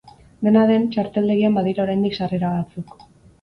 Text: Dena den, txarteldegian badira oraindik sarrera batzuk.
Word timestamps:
Dena 0.45 0.61
den, 0.71 0.87
txarteldegian 0.95 1.59
badira 1.59 1.85
oraindik 1.85 2.17
sarrera 2.21 2.51
batzuk. 2.57 2.99